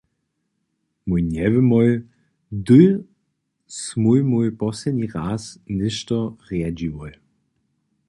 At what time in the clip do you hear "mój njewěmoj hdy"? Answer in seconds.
1.07-2.81